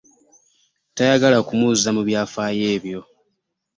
Tayagala 0.95 1.39
kumuzza 1.47 1.89
mu 1.95 2.01
byafaayo 2.07 2.63
ebyo. 2.75 3.01